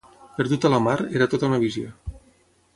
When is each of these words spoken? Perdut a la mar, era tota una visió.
Perdut 0.37 0.65
a 0.69 0.71
la 0.75 0.79
mar, 0.85 0.95
era 1.19 1.29
tota 1.35 1.51
una 1.53 1.61
visió. 1.67 1.95